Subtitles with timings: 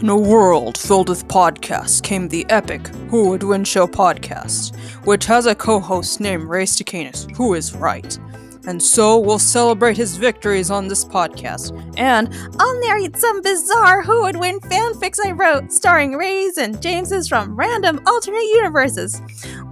[0.00, 5.26] In a world filled with podcasts came the epic Who Would Win Show podcast, which
[5.26, 8.18] has a co host named Ray Stacanus, who is right.
[8.66, 11.76] And so we'll celebrate his victories on this podcast.
[11.98, 17.28] And I'll narrate some bizarre Who Would Win fanfics I wrote, starring Rays and Jameses
[17.28, 19.20] from random alternate universes.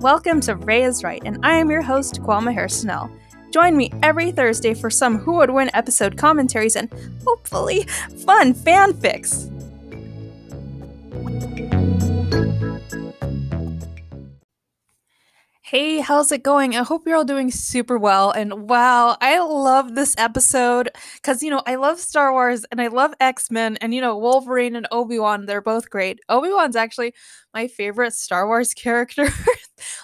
[0.02, 3.10] Welcome to Ray is Right, and I am your host, Kwame Harsnell.
[3.51, 6.92] Join me every Thursday for some Who Would Win episode commentaries and
[7.24, 7.84] hopefully
[8.27, 9.55] fun fanfics.
[15.71, 16.75] Hey, how's it going?
[16.75, 18.31] I hope you're all doing super well.
[18.31, 22.87] And wow, I love this episode because, you know, I love Star Wars and I
[22.87, 25.45] love X Men and, you know, Wolverine and Obi Wan.
[25.45, 26.21] They're both great.
[26.31, 27.12] Obi Wan's actually
[27.53, 29.29] my favorite Star Wars character.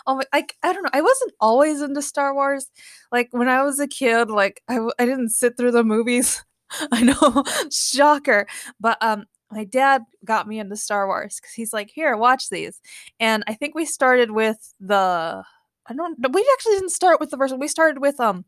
[0.06, 0.90] oh my, like, I don't know.
[0.92, 2.66] I wasn't always into Star Wars.
[3.10, 6.44] Like, when I was a kid, like, I, I didn't sit through the movies.
[6.92, 8.46] I know, shocker.
[8.80, 9.24] But um,
[9.54, 12.80] my dad got me into Star Wars because he's like, here, watch these.
[13.20, 15.44] And I think we started with the
[15.86, 17.60] I don't we actually didn't start with the first one.
[17.60, 18.44] We started with um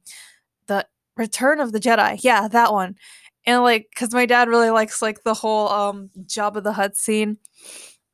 [0.69, 2.19] the Return of the Jedi.
[2.23, 2.97] Yeah, that one.
[3.47, 7.39] And like cuz my dad really likes like the whole um Jabba the Hutt scene.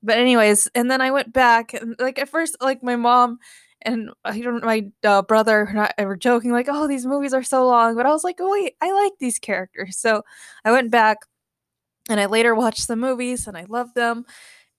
[0.02, 3.38] But anyways, and then I went back and like at first like my mom
[3.82, 7.42] and I don't my uh, brother and I were joking like, "Oh, these movies are
[7.42, 10.22] so long." But I was like, "Oh, wait, I like these characters." So
[10.64, 11.18] I went back
[12.08, 14.24] and I later watched the movies and I loved them.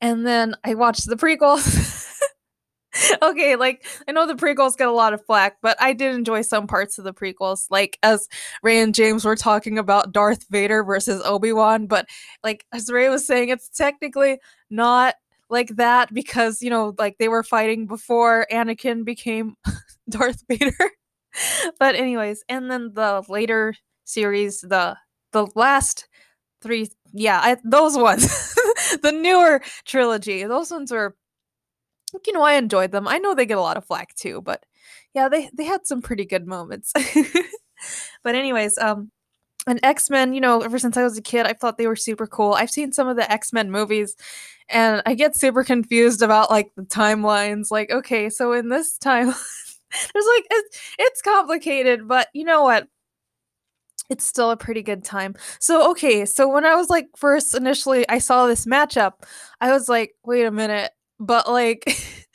[0.01, 2.13] And then I watched the prequels
[3.21, 6.41] okay, like I know the prequels get a lot of flack, but I did enjoy
[6.41, 7.65] some parts of the prequels.
[7.69, 8.27] Like as
[8.61, 12.07] Ray and James were talking about Darth Vader versus Obi-Wan, but
[12.43, 15.15] like as Ray was saying, it's technically not
[15.49, 19.55] like that because, you know, like they were fighting before Anakin became
[20.09, 20.91] Darth Vader.
[21.79, 24.97] but anyways, and then the later series, the
[25.31, 26.07] the last
[26.61, 28.25] three yeah, I, those ones.
[29.01, 30.43] the newer trilogy.
[30.43, 31.15] Those ones were
[32.25, 33.07] you know, I enjoyed them.
[33.07, 34.65] I know they get a lot of flack too, but
[35.13, 36.93] yeah, they they had some pretty good moments.
[38.23, 39.11] but anyways, um
[39.65, 42.27] and X-Men, you know, ever since I was a kid, I thought they were super
[42.27, 42.53] cool.
[42.53, 44.15] I've seen some of the X-Men movies
[44.69, 47.71] and I get super confused about like the timelines.
[47.71, 52.87] Like, okay, so in this time there's like it's, it's complicated, but you know what?
[54.13, 55.35] It's still a pretty good time.
[55.59, 59.13] So, okay, so when I was like first initially I saw this matchup,
[59.59, 61.83] I was like, wait a minute, but like,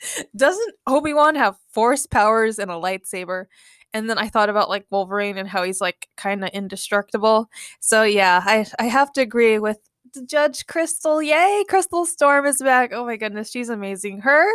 [0.35, 3.45] doesn't Obi Wan have force powers and a lightsaber?
[3.93, 7.49] And then I thought about like Wolverine and how he's like kind of indestructible.
[7.79, 9.77] So yeah, I I have to agree with
[10.25, 11.21] Judge Crystal.
[11.21, 12.91] Yay, Crystal Storm is back.
[12.93, 14.19] Oh my goodness, she's amazing.
[14.21, 14.45] Her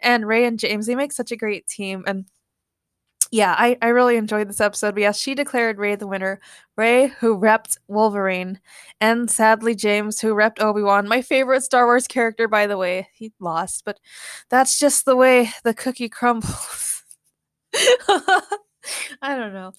[0.00, 2.04] and Ray and James, they make such a great team.
[2.06, 2.26] And
[3.30, 4.94] yeah, I, I really enjoyed this episode.
[4.94, 6.40] But yes, she declared Ray the winner.
[6.76, 8.60] Ray, who repped Wolverine,
[9.00, 11.06] and sadly James, who repped Obi Wan.
[11.08, 13.08] My favorite Star Wars character, by the way.
[13.14, 13.98] He lost, but
[14.50, 17.04] that's just the way the cookie crumbles.
[19.22, 19.72] I don't know.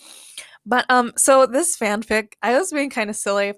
[0.65, 3.53] But um, so this fanfic, I was being kind of silly.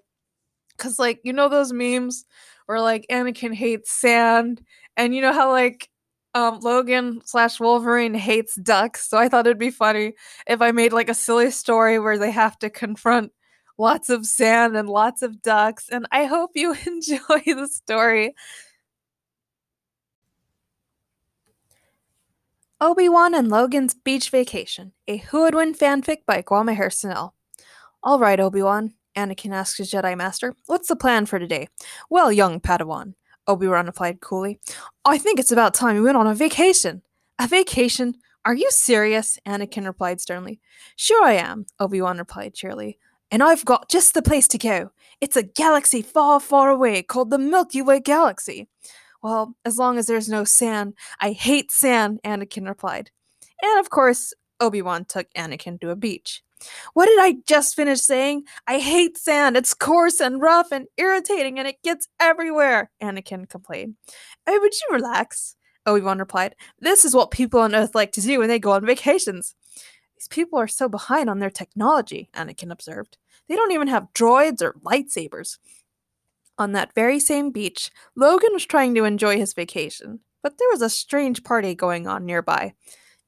[0.78, 2.26] Cause like, you know those memes
[2.68, 4.62] where like Anakin hates sand,
[4.96, 5.90] and you know how like
[6.34, 10.14] um, Logan slash Wolverine hates ducks, so I thought it'd be funny
[10.46, 13.32] if I made like a silly story where they have to confront
[13.78, 15.90] lots of sand and lots of ducks.
[15.90, 18.36] And I hope you enjoy the story.
[22.80, 27.32] Obi-Wan and Logan's Beach Vacation, a Who Would Win fanfic by Kwame Harsnell.
[28.04, 31.70] All right, Obi-Wan, Anakin asks his Jedi Master, what's the plan for today?
[32.08, 33.16] Well, young Padawan,
[33.48, 34.60] Obi-Wan replied coolly.
[35.06, 37.02] I think it's about time we went on a vacation.
[37.40, 38.16] A vacation?
[38.46, 39.38] Are you serious?
[39.46, 40.60] Anakin replied sternly.
[40.96, 42.98] Sure I am, Obi-Wan replied cheerily.
[43.30, 44.92] And I've got just the place to go.
[45.20, 48.70] It's a galaxy far, far away called the Milky Way Galaxy.
[49.22, 50.94] Well, as long as there's no sand.
[51.20, 53.12] I hate sand, Anakin replied.
[53.62, 56.44] And of course, Obi-Wan took Anakin to a beach.
[56.94, 58.44] What did I just finish saying?
[58.68, 59.58] I hate sand.
[59.58, 63.96] It's coarse and rough and irritating and it gets everywhere, Anakin complained.
[64.48, 65.56] Oh, would you relax?
[65.86, 66.56] Obi-Wan replied.
[66.80, 69.56] This is what people on Earth like to do when they go on vacations.
[70.18, 73.18] These people are so behind on their technology, Anakin observed.
[73.48, 75.58] They don't even have droids or lightsabers.
[76.58, 80.82] On that very same beach, Logan was trying to enjoy his vacation, but there was
[80.82, 82.74] a strange party going on nearby.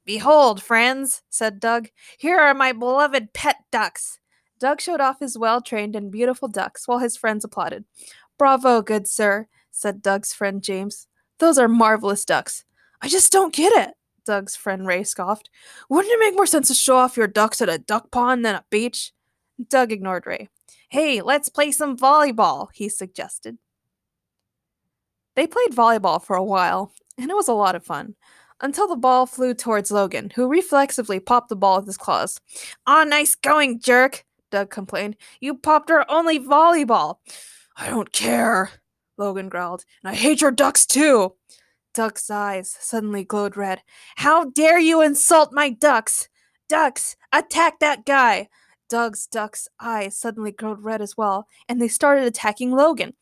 [0.04, 1.88] Behold, friends, said Doug,
[2.18, 4.18] here are my beloved pet ducks.
[4.58, 7.84] Doug showed off his well trained and beautiful ducks while his friends applauded.
[8.38, 11.06] Bravo, good sir, said Doug's friend James.
[11.38, 12.64] Those are marvelous ducks.
[13.02, 13.94] I just don't get it,
[14.26, 15.48] Doug's friend Ray scoffed.
[15.88, 18.54] Wouldn't it make more sense to show off your ducks at a duck pond than
[18.54, 19.12] a beach?
[19.68, 20.48] Doug ignored Ray.
[20.88, 23.58] Hey, let's play some volleyball, he suggested.
[25.36, 28.16] They played volleyball for a while, and it was a lot of fun.
[28.60, 32.40] Until the ball flew towards Logan, who reflexively popped the ball with his claws.
[32.86, 35.16] Aw, nice going, jerk, Doug complained.
[35.40, 37.16] You popped our only volleyball.
[37.76, 38.70] I don't care,
[39.16, 39.84] Logan growled.
[40.02, 41.34] And I hate your ducks too.
[41.94, 43.82] Doug's eyes suddenly glowed red.
[44.16, 46.28] How dare you insult my ducks?
[46.68, 48.48] Ducks, attack that guy!
[48.88, 53.14] Doug's duck's eyes suddenly glowed red as well, and they started attacking Logan.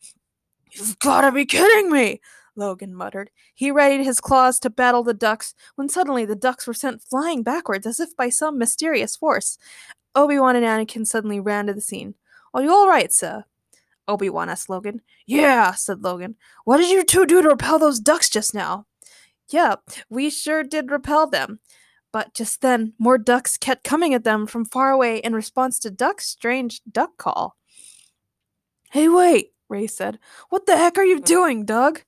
[0.71, 2.21] You've gotta be kidding me!
[2.55, 3.31] Logan muttered.
[3.53, 7.43] He readied his claws to battle the ducks when suddenly the ducks were sent flying
[7.43, 9.57] backwards as if by some mysterious force.
[10.15, 12.15] Obi-Wan and Anakin suddenly ran to the scene.
[12.53, 13.45] Are you all right, sir?
[14.07, 15.01] Obi-Wan asked Logan.
[15.27, 16.35] Yeah, said Logan.
[16.65, 18.87] What did you two do to repel those ducks just now?
[19.49, 21.59] Yep, yeah, we sure did repel them.
[22.11, 25.91] But just then, more ducks kept coming at them from far away in response to
[25.91, 27.55] Doug's strange duck call.
[28.91, 30.17] Hey, wait, Ray said.
[30.49, 31.25] What the heck are you mm.
[31.25, 32.01] doing, Doug?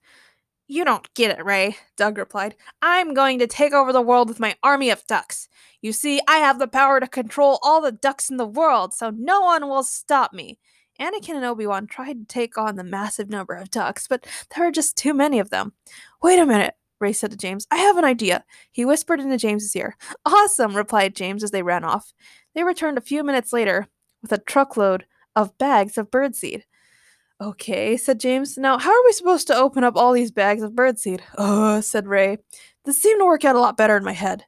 [0.71, 2.56] You don't get it, Ray, Doug replied.
[2.81, 5.50] I'm going to take over the world with my army of ducks.
[5.81, 9.09] You see, I have the power to control all the ducks in the world, so
[9.09, 10.59] no one will stop me.
[10.97, 14.25] Anakin and Obi Wan tried to take on the massive number of ducks, but
[14.56, 15.73] there were just too many of them.
[16.23, 17.68] Wait a minute, Ray said to James.
[17.69, 18.45] I have an idea.
[18.71, 19.97] He whispered into James's ear.
[20.25, 22.13] Awesome, replied James as they ran off.
[22.56, 23.89] They returned a few minutes later
[24.21, 26.63] with a truckload of bags of birdseed.
[27.41, 28.55] Okay, said James.
[28.55, 31.21] Now, how are we supposed to open up all these bags of birdseed?
[31.35, 32.38] Uh, said Ray.
[32.85, 34.45] This seemed to work out a lot better in my head.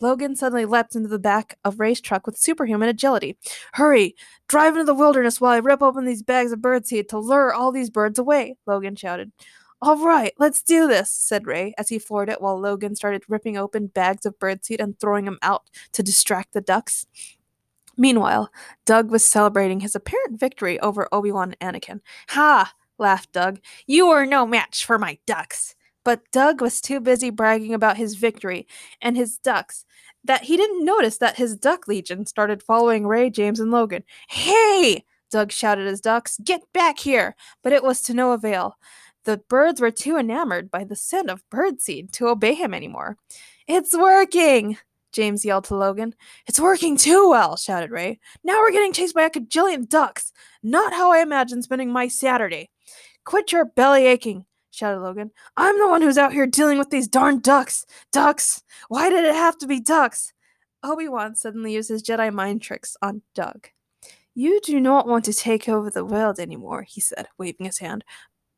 [0.00, 3.38] Logan suddenly leapt into the back of Ray's truck with superhuman agility.
[3.72, 4.14] Hurry!
[4.46, 7.72] Drive into the wilderness while I rip open these bags of birdseed to lure all
[7.72, 9.32] these birds away, Logan shouted.
[9.80, 13.56] All right, let's do this, said Ray as he floored it while Logan started ripping
[13.56, 17.06] open bags of birdseed and throwing them out to distract the ducks.
[17.96, 18.50] Meanwhile,
[18.84, 22.00] Doug was celebrating his apparent victory over Obi Wan and Anakin.
[22.30, 22.72] Ha!
[22.98, 23.60] laughed Doug.
[23.86, 25.74] You are no match for my ducks.
[26.04, 28.66] But Doug was too busy bragging about his victory
[29.00, 29.84] and his ducks
[30.22, 34.04] that he didn't notice that his duck legion started following Ray, James, and Logan.
[34.28, 35.04] Hey!
[35.30, 36.38] Doug shouted his ducks.
[36.44, 37.34] Get back here!
[37.62, 38.76] But it was to no avail.
[39.24, 43.16] The birds were too enamored by the scent of birdseed to obey him anymore.
[43.66, 44.76] It's working!
[45.14, 46.14] James yelled to Logan.
[46.46, 48.18] It's working too well, shouted Ray.
[48.42, 50.32] Now we're getting chased by a cajillion ducks.
[50.62, 52.68] Not how I imagine spending my Saturday.
[53.24, 55.30] Quit your belly aching, shouted Logan.
[55.56, 57.86] I'm the one who's out here dealing with these darn ducks.
[58.12, 58.62] Ducks!
[58.88, 60.32] Why did it have to be ducks?
[60.82, 63.68] Obi Wan suddenly used his Jedi mind tricks on Doug.
[64.34, 68.04] You do not want to take over the world anymore, he said, waving his hand.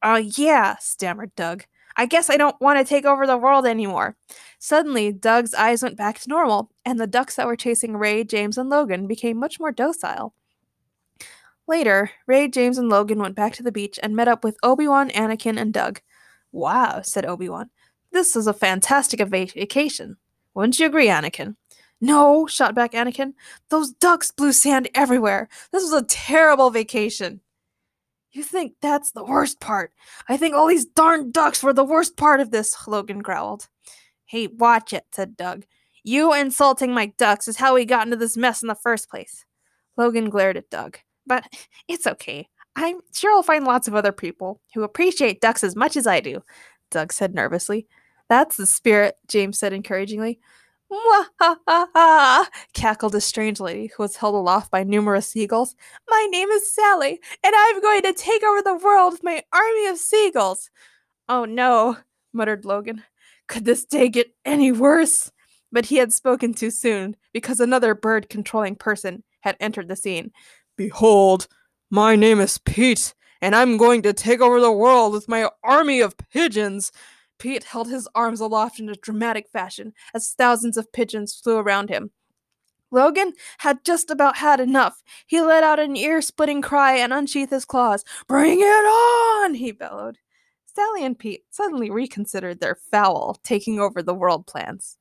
[0.03, 1.65] Uh, yeah, stammered Doug.
[1.97, 4.17] I guess I don't want to take over the world anymore.
[4.59, 8.59] Suddenly, Doug's eyes went back to normal, and the ducks that were chasing Ray, James,
[8.59, 10.35] and Logan became much more docile.
[11.67, 14.87] Later, Ray, James, and Logan went back to the beach and met up with Obi
[14.87, 16.01] Wan, Anakin, and Doug.
[16.53, 17.71] Wow, said Obi Wan.
[18.13, 20.17] This is a fantastic vacation.
[20.55, 21.57] Wouldn't you agree, Anakin?
[22.01, 23.33] No, shot back Anakin.
[23.71, 25.49] Those ducks blew sand everywhere.
[25.73, 27.41] This was a terrible vacation.
[28.37, 29.93] You think that's the worst part?
[30.29, 33.67] I think all these darn ducks were the worst part of this, Logan growled.
[34.27, 35.65] Hey, watch it, said Doug.
[36.05, 39.47] You insulting my ducks is how we got into this mess in the first place.
[39.97, 40.99] Logan glared at Doug.
[41.27, 41.47] But
[41.89, 42.47] it's okay.
[42.77, 46.21] I'm sure I'll find lots of other people who appreciate ducks as much as I
[46.21, 46.43] do,
[46.91, 47.87] Doug said nervously.
[48.29, 50.41] That's the spirit, James said encouragingly.
[50.91, 52.47] Mwahaha!
[52.73, 55.75] cackled a strange lady who was held aloft by numerous seagulls.
[56.09, 59.87] My name is Sally, and I'm going to take over the world with my army
[59.87, 60.71] of seagulls.
[61.29, 61.97] Oh no,
[62.33, 63.03] muttered Logan.
[63.49, 65.33] Could this day get any worse?
[65.73, 70.31] But he had spoken too soon, because another bird controlling person had entered the scene.
[70.77, 71.49] Behold,
[71.91, 76.01] my name is Pete, and I'm going to take over the world with my army
[76.01, 76.93] of pigeons.
[77.39, 81.89] Pete held his arms aloft in a dramatic fashion as thousands of pigeons flew around
[81.89, 82.11] him.
[82.91, 85.03] Logan had just about had enough.
[85.27, 88.05] He let out an ear splitting cry and unsheathed his claws.
[88.27, 89.55] Bring it on!
[89.55, 90.19] he bellowed.
[90.67, 94.99] Sally and Pete suddenly reconsidered their foul, taking over the world plans.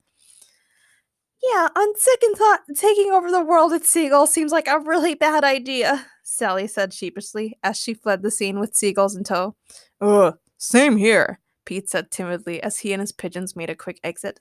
[1.44, 5.44] Yeah, on second thought, taking over the world with seagulls seems like a really bad
[5.44, 9.56] idea, Sally said sheepishly as she fled the scene with seagulls in tow.
[10.02, 14.40] Ugh, same here, Pete said timidly as he and his pigeons made a quick exit.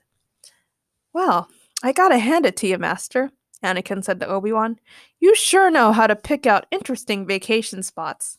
[1.13, 1.49] Well,
[1.83, 3.31] I gotta hand it to you, Master,
[3.63, 4.79] Anakin said to Obi Wan.
[5.19, 8.37] You sure know how to pick out interesting vacation spots.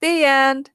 [0.00, 0.70] The end.